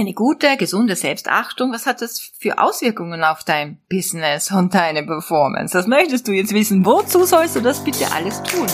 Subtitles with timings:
[0.00, 5.76] Eine gute, gesunde Selbstachtung, was hat das für Auswirkungen auf dein Business und deine Performance?
[5.76, 6.86] Das möchtest du jetzt wissen.
[6.86, 8.66] Wozu sollst du das bitte alles tun?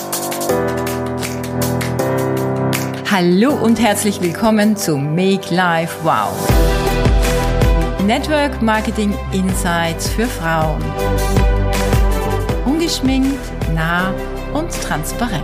[3.10, 6.30] Hallo und herzlich willkommen zu Make Life Wow.
[8.04, 10.80] Network Marketing Insights für Frauen.
[12.66, 13.40] Ungeschminkt,
[13.74, 14.14] nah
[14.54, 15.43] und transparent.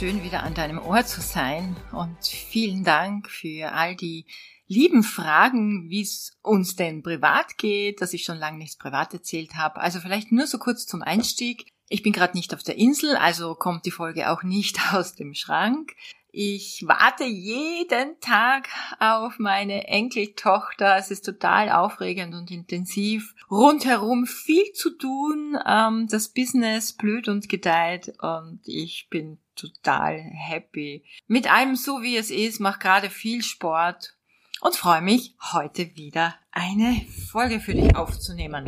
[0.00, 4.24] Schön, wieder an deinem Ohr zu sein und vielen Dank für all die
[4.66, 9.56] lieben Fragen, wie es uns denn privat geht, dass ich schon lange nichts privat erzählt
[9.56, 9.78] habe.
[9.78, 11.66] Also vielleicht nur so kurz zum Einstieg.
[11.90, 15.34] Ich bin gerade nicht auf der Insel, also kommt die Folge auch nicht aus dem
[15.34, 15.92] Schrank.
[16.32, 18.68] Ich warte jeden Tag
[19.00, 20.96] auf meine Enkeltochter.
[20.96, 23.34] Es ist total aufregend und intensiv.
[23.50, 25.58] Rundherum viel zu tun.
[25.66, 31.04] Ähm, das Business blüht und gedeiht und ich bin total happy.
[31.26, 34.16] Mit allem so wie es ist, mache gerade viel Sport
[34.60, 38.66] und freue mich, heute wieder eine Folge für dich aufzunehmen.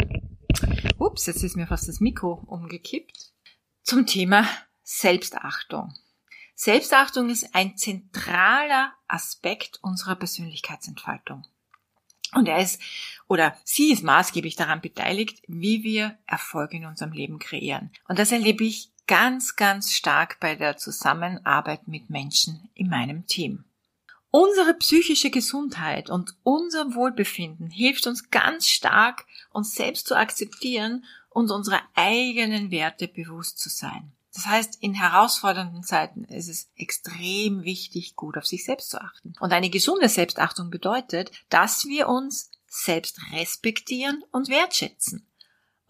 [0.99, 3.33] Ups, jetzt ist mir fast das Mikro umgekippt.
[3.83, 4.47] Zum Thema
[4.83, 5.95] Selbstachtung.
[6.63, 11.45] Selbstachtung ist ein zentraler Aspekt unserer Persönlichkeitsentfaltung.
[12.37, 12.81] Und er ist
[13.27, 17.91] oder sie ist maßgeblich daran beteiligt, wie wir Erfolge in unserem Leben kreieren.
[18.07, 23.65] Und das erlebe ich ganz, ganz stark bei der Zusammenarbeit mit Menschen in meinem Team.
[24.31, 31.51] Unsere psychische Gesundheit und unser Wohlbefinden hilft uns ganz stark, uns selbst zu akzeptieren und
[31.51, 34.13] unsere eigenen Werte bewusst zu sein.
[34.35, 39.35] Das heißt, in herausfordernden Zeiten ist es extrem wichtig, gut auf sich selbst zu achten.
[39.41, 45.29] Und eine gesunde Selbstachtung bedeutet, dass wir uns selbst respektieren und wertschätzen.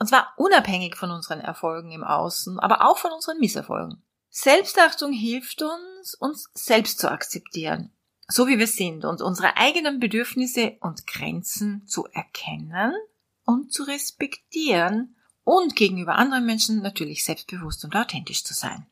[0.00, 4.02] Und zwar unabhängig von unseren Erfolgen im Außen, aber auch von unseren Misserfolgen.
[4.28, 7.92] Selbstachtung hilft uns, uns selbst zu akzeptieren,
[8.26, 12.94] so wie wir sind und unsere eigenen Bedürfnisse und Grenzen zu erkennen
[13.44, 15.14] und zu respektieren
[15.44, 18.86] und gegenüber anderen Menschen natürlich selbstbewusst und authentisch zu sein.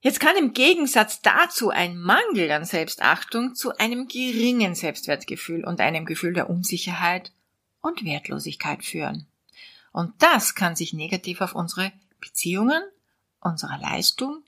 [0.00, 6.04] Jetzt kann im Gegensatz dazu ein Mangel an Selbstachtung zu einem geringen Selbstwertgefühl und einem
[6.04, 7.32] Gefühl der Unsicherheit
[7.80, 9.26] und Wertlosigkeit führen.
[9.92, 12.82] Und das kann sich negativ auf unsere Beziehungen,
[13.40, 14.44] unsere Leistung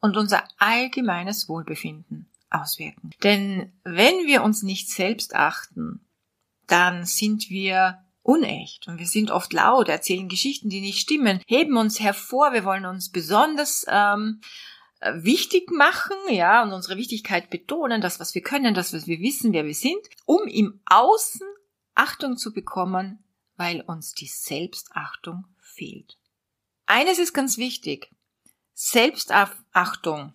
[0.00, 3.10] und unser allgemeines Wohlbefinden auswirken.
[3.22, 6.06] Denn wenn wir uns nicht selbst achten,
[6.66, 11.76] dann sind wir unecht und wir sind oft laut, erzählen Geschichten, die nicht stimmen, heben
[11.76, 14.40] uns hervor, wir wollen uns besonders ähm,
[15.00, 19.52] wichtig machen, ja, und unsere Wichtigkeit betonen, das, was wir können, das, was wir wissen,
[19.52, 21.46] wer wir sind, um im Außen
[21.94, 23.22] Achtung zu bekommen,
[23.56, 26.18] weil uns die Selbstachtung fehlt.
[26.86, 28.10] Eines ist ganz wichtig.
[28.74, 30.34] Selbstachtung.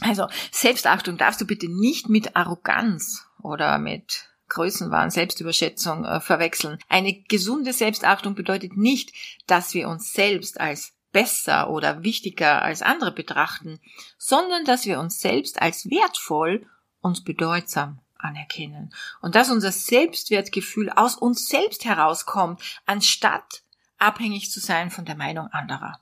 [0.00, 6.78] Also Selbstachtung darfst du bitte nicht mit Arroganz oder mit Größenwahn, Selbstüberschätzung äh, verwechseln.
[6.88, 9.12] Eine gesunde Selbstachtung bedeutet nicht,
[9.46, 13.80] dass wir uns selbst als besser oder wichtiger als andere betrachten,
[14.18, 16.66] sondern dass wir uns selbst als wertvoll
[17.00, 18.94] und bedeutsam anerkennen.
[19.20, 23.62] Und dass unser Selbstwertgefühl aus uns selbst herauskommt, anstatt
[23.98, 26.00] abhängig zu sein von der Meinung anderer.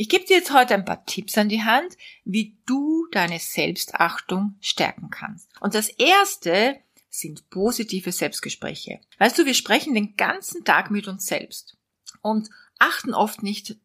[0.00, 4.56] Ich gebe dir jetzt heute ein paar Tipps an die Hand, wie du deine Selbstachtung
[4.60, 5.50] stärken kannst.
[5.60, 6.78] Und das erste
[7.18, 9.00] sind positive Selbstgespräche.
[9.18, 11.76] Weißt du, wir sprechen den ganzen Tag mit uns selbst
[12.22, 12.48] und
[12.78, 13.76] achten oft nicht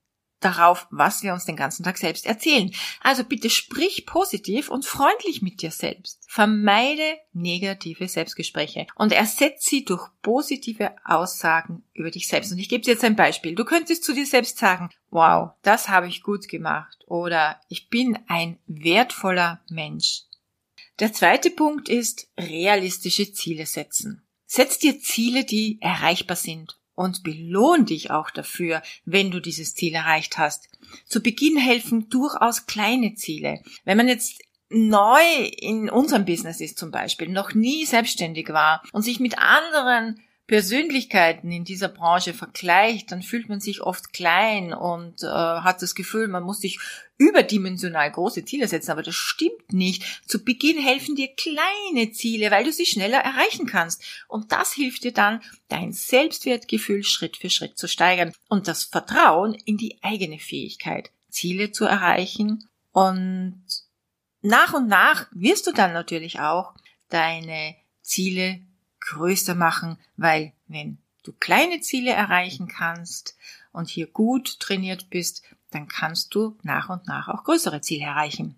[0.43, 2.71] darauf, was wir uns den ganzen Tag selbst erzählen.
[3.01, 6.23] Also bitte sprich positiv und freundlich mit dir selbst.
[6.27, 12.51] Vermeide negative Selbstgespräche und ersetze sie durch positive Aussagen über dich selbst.
[12.51, 13.55] Und ich gebe dir jetzt ein Beispiel.
[13.55, 18.19] Du könntest zu dir selbst sagen, wow, das habe ich gut gemacht oder ich bin
[18.27, 20.23] ein wertvoller Mensch.
[20.99, 24.23] Der zweite Punkt ist realistische Ziele setzen.
[24.45, 29.95] Setz dir Ziele, die erreichbar sind und belohn dich auch dafür, wenn du dieses Ziel
[29.95, 30.69] erreicht hast.
[31.07, 33.63] Zu Beginn helfen durchaus kleine Ziele.
[33.83, 35.21] Wenn man jetzt neu
[35.57, 41.51] in unserem Business ist zum Beispiel, noch nie selbstständig war und sich mit anderen Persönlichkeiten
[41.51, 46.27] in dieser Branche vergleicht, dann fühlt man sich oft klein und äh, hat das Gefühl,
[46.27, 46.79] man muss sich
[47.17, 50.03] überdimensional große Ziele setzen, aber das stimmt nicht.
[50.27, 54.03] Zu Beginn helfen dir kleine Ziele, weil du sie schneller erreichen kannst.
[54.27, 59.53] Und das hilft dir dann, dein Selbstwertgefühl Schritt für Schritt zu steigern und das Vertrauen
[59.53, 62.67] in die eigene Fähigkeit, Ziele zu erreichen.
[62.91, 63.63] Und
[64.41, 66.73] nach und nach wirst du dann natürlich auch
[67.07, 68.59] deine Ziele
[69.03, 73.37] größer machen, weil wenn du kleine Ziele erreichen kannst
[73.71, 78.57] und hier gut trainiert bist, dann kannst du nach und nach auch größere Ziele erreichen.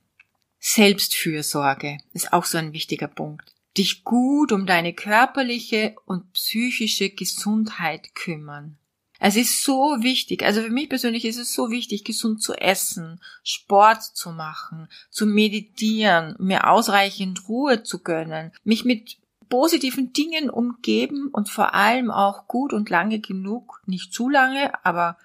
[0.59, 3.53] Selbstfürsorge ist auch so ein wichtiger Punkt.
[3.77, 8.77] Dich gut um deine körperliche und psychische Gesundheit kümmern.
[9.19, 13.21] Es ist so wichtig, also für mich persönlich ist es so wichtig, gesund zu essen,
[13.43, 19.17] Sport zu machen, zu meditieren, mir ausreichend Ruhe zu gönnen, mich mit
[19.49, 25.17] positiven Dingen umgeben und vor allem auch gut und lange genug, nicht zu lange, aber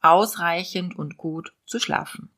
[0.00, 2.30] ausreichend und gut zu schlafen.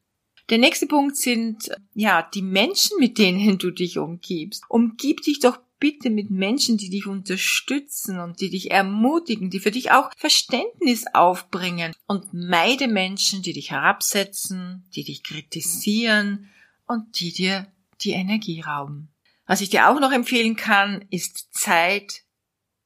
[0.50, 4.64] Der nächste Punkt sind, ja, die Menschen, mit denen du dich umgibst.
[4.68, 9.72] Umgib dich doch bitte mit Menschen, die dich unterstützen und die dich ermutigen, die für
[9.72, 16.48] dich auch Verständnis aufbringen und meide Menschen, die dich herabsetzen, die dich kritisieren
[16.86, 17.66] und die dir
[18.02, 19.08] die Energie rauben.
[19.52, 22.22] Was ich dir auch noch empfehlen kann, ist Zeit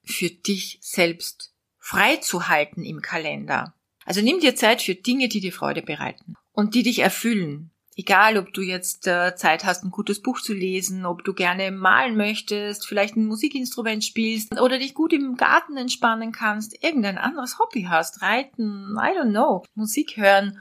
[0.02, 3.76] für dich selbst freizuhalten im Kalender.
[4.04, 7.70] Also nimm dir Zeit für Dinge, die dir Freude bereiten und die dich erfüllen.
[7.94, 11.70] Egal, ob du jetzt äh, Zeit hast, ein gutes Buch zu lesen, ob du gerne
[11.70, 17.60] malen möchtest, vielleicht ein Musikinstrument spielst oder dich gut im Garten entspannen kannst, irgendein anderes
[17.60, 20.60] Hobby hast, reiten, I don't know, Musik hören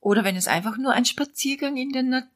[0.00, 2.33] oder wenn es einfach nur ein Spaziergang in der Natur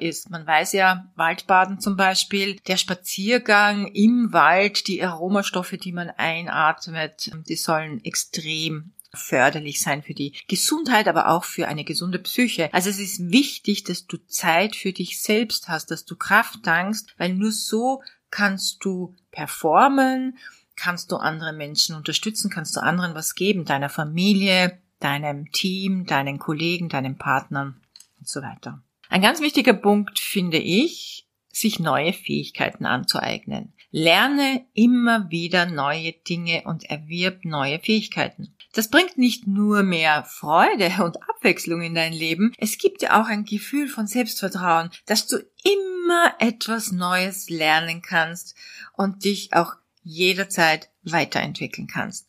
[0.00, 0.30] ist.
[0.30, 7.30] Man weiß ja, Waldbaden zum Beispiel, der Spaziergang im Wald, die Aromastoffe, die man einatmet,
[7.48, 12.72] die sollen extrem förderlich sein für die Gesundheit, aber auch für eine gesunde Psyche.
[12.72, 17.14] Also es ist wichtig, dass du Zeit für dich selbst hast, dass du Kraft tankst,
[17.18, 20.36] weil nur so kannst du performen,
[20.76, 26.38] kannst du andere Menschen unterstützen, kannst du anderen was geben, deiner Familie, deinem Team, deinen
[26.38, 27.80] Kollegen, deinen Partnern
[28.18, 28.82] und so weiter.
[29.08, 33.72] Ein ganz wichtiger Punkt finde ich, sich neue Fähigkeiten anzueignen.
[33.90, 38.54] Lerne immer wieder neue Dinge und erwirb neue Fähigkeiten.
[38.74, 43.26] Das bringt nicht nur mehr Freude und Abwechslung in dein Leben, es gibt dir auch
[43.26, 48.54] ein Gefühl von Selbstvertrauen, dass du immer etwas Neues lernen kannst
[48.92, 52.28] und dich auch jederzeit weiterentwickeln kannst.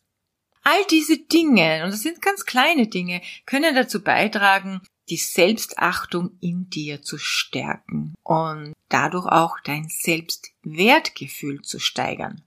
[0.62, 6.70] All diese Dinge, und das sind ganz kleine Dinge, können dazu beitragen, die Selbstachtung in
[6.70, 12.42] dir zu stärken und dadurch auch dein Selbstwertgefühl zu steigern.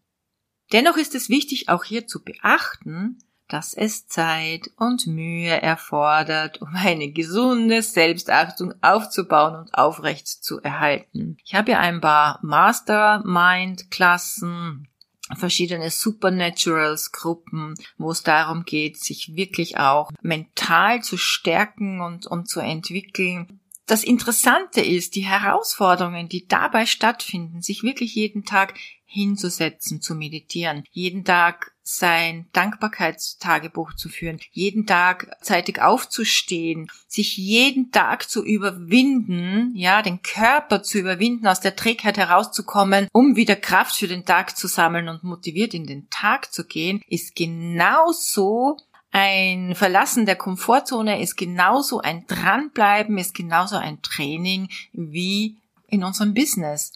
[0.72, 3.18] Dennoch ist es wichtig, auch hier zu beachten,
[3.52, 11.36] dass es Zeit und Mühe erfordert, um eine gesunde Selbstachtung aufzubauen und aufrecht zu erhalten.
[11.44, 14.88] Ich habe ja ein paar Mastermind-Klassen,
[15.36, 22.50] verschiedene Supernaturals Gruppen, wo es darum geht, sich wirklich auch mental zu stärken und, und
[22.50, 23.60] zu entwickeln.
[23.86, 28.76] Das Interessante ist, die Herausforderungen, die dabei stattfinden, sich wirklich jeden Tag
[29.06, 37.92] hinzusetzen, zu meditieren, jeden Tag sein Dankbarkeitstagebuch zu führen, jeden Tag zeitig aufzustehen, sich jeden
[37.92, 43.96] Tag zu überwinden, ja, den Körper zu überwinden, aus der Trägheit herauszukommen, um wieder Kraft
[43.96, 48.78] für den Tag zu sammeln und motiviert in den Tag zu gehen, ist genauso
[49.12, 55.58] ein Verlassen der Komfortzone ist genauso ein Dranbleiben, ist genauso ein Training wie
[55.88, 56.94] in unserem Business.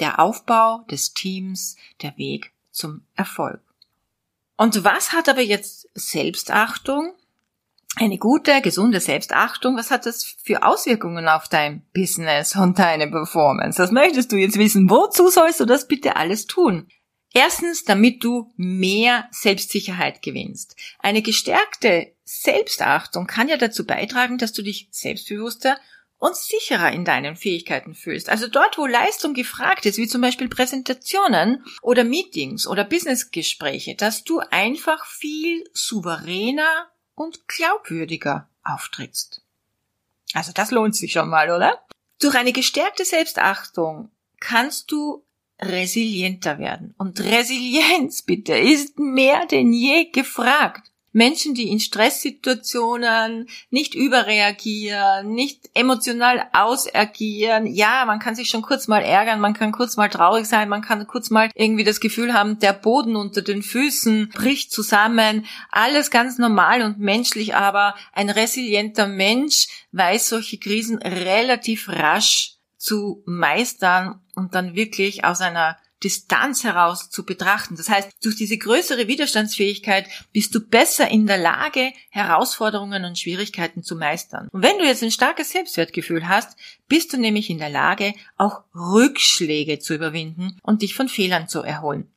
[0.00, 3.60] Der Aufbau des Teams, der Weg zum Erfolg.
[4.62, 7.14] Und was hat aber jetzt Selbstachtung?
[7.96, 13.76] Eine gute, gesunde Selbstachtung, was hat das für Auswirkungen auf dein Business und deine Performance?
[13.76, 14.88] Das möchtest du jetzt wissen.
[14.88, 16.86] Wozu sollst du das bitte alles tun?
[17.34, 20.76] Erstens, damit du mehr Selbstsicherheit gewinnst.
[21.00, 25.76] Eine gestärkte Selbstachtung kann ja dazu beitragen, dass du dich selbstbewusster
[26.22, 28.28] und sicherer in deinen Fähigkeiten fühlst.
[28.28, 34.22] Also dort, wo Leistung gefragt ist, wie zum Beispiel Präsentationen oder Meetings oder Businessgespräche, dass
[34.22, 39.42] du einfach viel souveräner und glaubwürdiger auftrittst.
[40.32, 41.84] Also das lohnt sich schon mal, oder?
[42.20, 45.24] Durch eine gestärkte Selbstachtung kannst du
[45.60, 46.94] resilienter werden.
[46.98, 50.91] Und Resilienz, bitte, ist mehr denn je gefragt.
[51.12, 57.66] Menschen, die in Stresssituationen nicht überreagieren, nicht emotional ausagieren.
[57.66, 60.82] Ja, man kann sich schon kurz mal ärgern, man kann kurz mal traurig sein, man
[60.82, 65.46] kann kurz mal irgendwie das Gefühl haben, der Boden unter den Füßen bricht zusammen.
[65.70, 73.22] Alles ganz normal und menschlich, aber ein resilienter Mensch weiß solche Krisen relativ rasch zu
[73.26, 77.76] meistern und dann wirklich aus einer Distanz heraus zu betrachten.
[77.76, 83.82] Das heißt, durch diese größere Widerstandsfähigkeit bist du besser in der Lage, Herausforderungen und Schwierigkeiten
[83.82, 84.48] zu meistern.
[84.52, 86.56] Und wenn du jetzt ein starkes Selbstwertgefühl hast,
[86.88, 91.62] bist du nämlich in der Lage, auch Rückschläge zu überwinden und dich von Fehlern zu
[91.62, 92.11] erholen.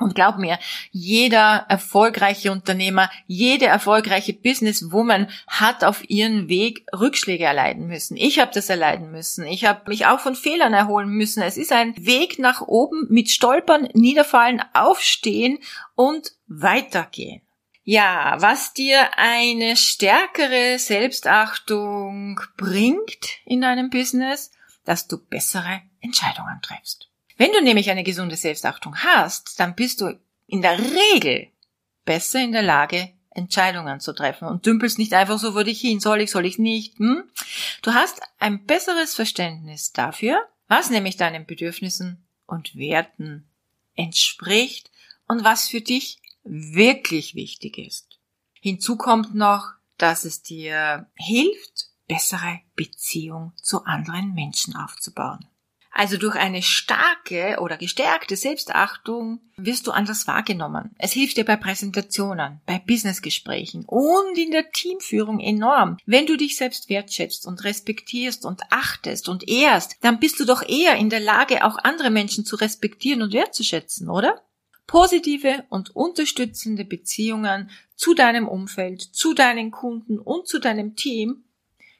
[0.00, 0.58] Und glaub mir,
[0.90, 8.16] jeder erfolgreiche Unternehmer, jede erfolgreiche Businesswoman hat auf ihren Weg Rückschläge erleiden müssen.
[8.16, 9.46] Ich habe das erleiden müssen.
[9.46, 11.42] Ich habe mich auch von Fehlern erholen müssen.
[11.42, 15.58] Es ist ein Weg nach oben mit Stolpern, Niederfallen, Aufstehen
[15.94, 17.42] und weitergehen.
[17.84, 24.50] Ja, was dir eine stärkere Selbstachtung bringt in deinem Business,
[24.84, 27.10] dass du bessere Entscheidungen triffst.
[27.40, 30.14] Wenn du nämlich eine gesunde Selbstachtung hast, dann bist du
[30.46, 31.48] in der Regel
[32.04, 36.00] besser in der Lage, Entscheidungen zu treffen und dümpelst nicht einfach so vor dich hin,
[36.00, 36.98] soll ich, soll ich nicht.
[36.98, 37.24] Hm?
[37.80, 43.48] Du hast ein besseres Verständnis dafür, was nämlich deinen Bedürfnissen und Werten
[43.94, 44.90] entspricht
[45.26, 48.18] und was für dich wirklich wichtig ist.
[48.52, 55.46] Hinzu kommt noch, dass es dir hilft, bessere Beziehung zu anderen Menschen aufzubauen.
[55.92, 60.94] Also durch eine starke oder gestärkte Selbstachtung wirst du anders wahrgenommen.
[60.98, 65.98] Es hilft dir bei Präsentationen, bei Businessgesprächen und in der Teamführung enorm.
[66.06, 70.62] Wenn du dich selbst wertschätzt und respektierst und achtest und ehrst, dann bist du doch
[70.62, 74.40] eher in der Lage, auch andere Menschen zu respektieren und wertzuschätzen, oder?
[74.86, 81.44] Positive und unterstützende Beziehungen zu deinem Umfeld, zu deinen Kunden und zu deinem Team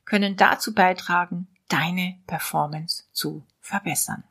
[0.04, 4.24] können dazu beitragen, deine Performance zu verbessern.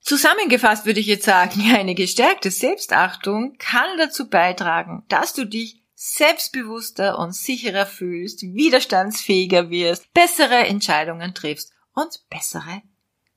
[0.00, 7.18] Zusammengefasst würde ich jetzt sagen, eine gestärkte Selbstachtung kann dazu beitragen, dass du dich selbstbewusster
[7.18, 12.82] und sicherer fühlst, widerstandsfähiger wirst, bessere Entscheidungen triffst und bessere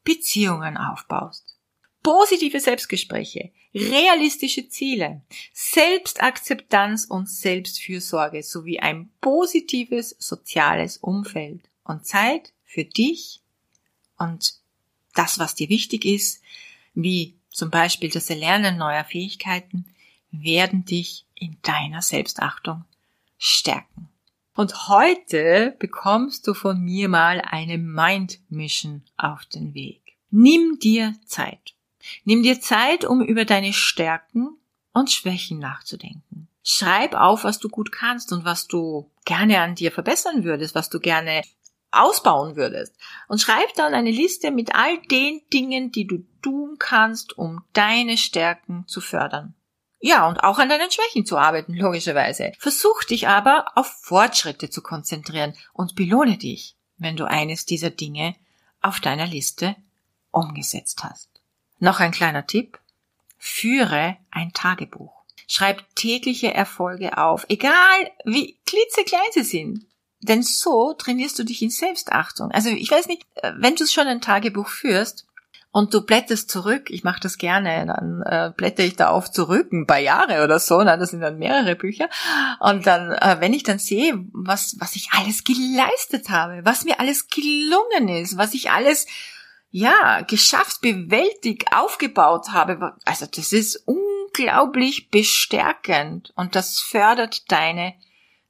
[0.04, 1.58] Beziehungen aufbaust.
[2.04, 5.22] Positive Selbstgespräche, realistische Ziele,
[5.54, 13.42] Selbstakzeptanz und Selbstfürsorge sowie ein positives soziales Umfeld und Zeit für dich
[14.18, 14.54] und
[15.14, 16.42] das, was dir wichtig ist,
[16.94, 19.86] wie zum Beispiel das Erlernen neuer Fähigkeiten,
[20.32, 22.86] werden dich in deiner Selbstachtung
[23.38, 24.08] stärken.
[24.56, 30.18] Und heute bekommst du von mir mal eine Mind Mission auf den Weg.
[30.30, 31.74] Nimm dir Zeit.
[32.24, 34.58] Nimm dir Zeit, um über deine Stärken
[34.94, 36.48] und Schwächen nachzudenken.
[36.64, 40.90] Schreib auf, was du gut kannst und was du gerne an dir verbessern würdest, was
[40.90, 41.42] du gerne
[41.92, 42.96] ausbauen würdest.
[43.28, 48.18] Und schreib dann eine Liste mit all den Dingen, die du tun kannst, um deine
[48.18, 49.54] Stärken zu fördern.
[50.00, 52.54] Ja, und auch an deinen Schwächen zu arbeiten, logischerweise.
[52.58, 58.36] Versuch dich aber auf Fortschritte zu konzentrieren und belohne dich, wenn du eines dieser Dinge
[58.82, 59.76] auf deiner Liste
[60.32, 61.30] umgesetzt hast.
[61.78, 62.80] Noch ein kleiner Tipp.
[63.38, 65.22] Führe ein Tagebuch.
[65.48, 67.74] Schreib tägliche Erfolge auf, egal
[68.24, 69.86] wie klitzeklein sie sind.
[70.22, 72.52] Denn so trainierst du dich in Selbstachtung.
[72.52, 75.28] Also ich weiß nicht, äh, wenn du schon ein Tagebuch führst
[75.72, 79.72] und du blätterst zurück, ich mache das gerne, dann äh, blätter ich da auf zurück,
[79.72, 82.10] ein paar Jahre oder so, na, das sind dann mehrere Bücher.
[82.60, 87.00] Und dann, äh, wenn ich dann sehe, was, was ich alles geleistet habe, was mir
[87.00, 89.08] alles gelungen ist, was ich alles
[89.72, 92.94] ja, geschafft, bewältigt, aufgebaut habe.
[93.06, 97.96] Also das ist unglaublich bestärkend und das fördert deine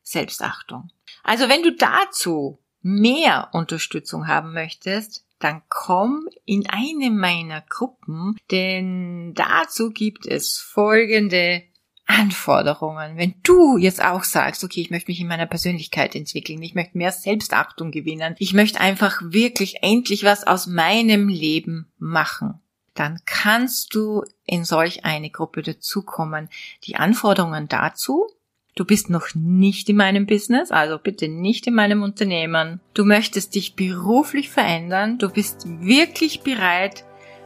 [0.02, 0.90] Selbstachtung.
[1.24, 9.34] Also wenn du dazu mehr Unterstützung haben möchtest, dann komm in eine meiner Gruppen, denn
[9.34, 11.64] dazu gibt es folgende
[12.06, 13.18] Anforderungen.
[13.18, 16.98] Wenn du jetzt auch sagst, okay, ich möchte mich in meiner Persönlichkeit entwickeln, ich möchte
[16.98, 22.60] mehr Selbstachtung gewinnen, ich möchte einfach wirklich endlich was aus meinem Leben machen,
[22.94, 26.50] dann kannst du in solch eine Gruppe dazukommen.
[26.84, 28.28] Die Anforderungen dazu
[28.74, 32.80] Du bist noch nicht in meinem Business, also bitte nicht in meinem Unternehmen.
[32.94, 35.18] Du möchtest dich beruflich verändern.
[35.18, 37.04] Du bist wirklich bereit,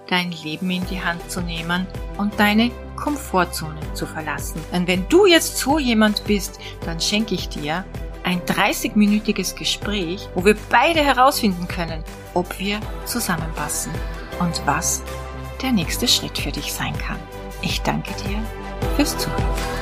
[0.08, 1.88] dein Leben in die Hand zu nehmen
[2.20, 4.62] und deine Komfortzone zu verlassen.
[4.72, 7.86] Und wenn du jetzt so jemand bist, dann schenke ich dir
[8.24, 12.04] ein 30-minütiges Gespräch, wo wir beide herausfinden können,
[12.36, 13.92] ob wir zusammenpassen
[14.40, 15.02] und was
[15.64, 17.20] der nächste Schritt für dich sein kann.
[17.64, 18.38] Ich danke dir
[18.96, 19.75] fürs Zuhören.